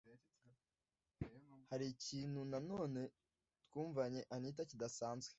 hari 1.69 1.85
ikintu 1.93 2.39
nanone 2.51 3.01
twumvanye 3.67 4.21
anita 4.35 4.61
kidasanzwe 4.69 5.29